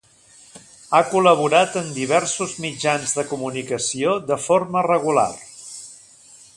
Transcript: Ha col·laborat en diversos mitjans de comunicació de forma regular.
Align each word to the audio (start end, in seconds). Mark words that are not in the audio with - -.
Ha 0.93 1.01
col·laborat 1.09 1.77
en 1.83 1.91
diversos 1.99 2.55
mitjans 2.65 3.13
de 3.19 3.27
comunicació 3.35 4.19
de 4.33 4.41
forma 4.49 4.87
regular. 4.91 5.31